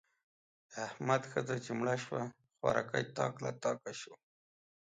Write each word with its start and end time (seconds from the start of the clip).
د 0.71 0.73
احمد 0.87 1.21
ښځه 1.31 1.55
چې 1.63 1.71
مړه 1.79 1.95
شوه؛ 2.03 2.23
خوارکی 2.57 3.03
تاک 3.17 3.33
له 3.43 3.51
تاکه 3.63 3.91
شو. 3.99 4.13